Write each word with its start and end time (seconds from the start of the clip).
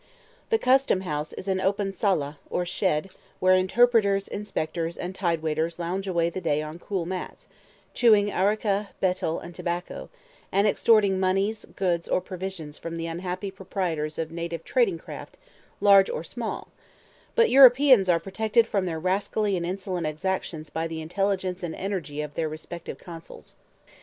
The 0.49 0.57
Custom 0.57 1.01
House 1.01 1.31
is 1.33 1.47
an 1.47 1.61
open 1.61 1.93
sala, 1.93 2.39
or 2.49 2.65
shed, 2.65 3.11
where 3.39 3.53
interpreters, 3.53 4.27
inspectors, 4.27 4.97
and 4.97 5.13
tidewaiters 5.13 5.77
lounge 5.77 6.07
away 6.07 6.31
the 6.31 6.41
day 6.41 6.59
on 6.63 6.79
cool 6.79 7.05
mats, 7.05 7.47
chewing 7.93 8.31
areca, 8.31 8.89
betel, 8.99 9.37
and 9.39 9.53
tobacco, 9.53 10.09
and 10.51 10.65
extorting 10.65 11.19
moneys, 11.19 11.65
goods, 11.75 12.07
or 12.07 12.19
provisions 12.19 12.79
from 12.79 12.97
the 12.97 13.05
unhappy 13.05 13.51
proprietors 13.51 14.17
of 14.17 14.31
native 14.31 14.63
trading 14.63 14.97
craft, 14.97 15.37
large 15.79 16.09
or 16.09 16.23
small; 16.23 16.69
but 17.35 17.51
Europeans 17.51 18.09
are 18.09 18.19
protected 18.19 18.65
from 18.65 18.87
their 18.87 18.99
rascally 18.99 19.55
and 19.55 19.67
insolent 19.67 20.07
exactions 20.07 20.71
by 20.71 20.87
the 20.87 20.99
intelligence 20.99 21.61
and 21.61 21.75
energy 21.75 22.21
of 22.21 22.33
their 22.33 22.49
respective 22.49 22.97
consuls. 22.97 23.53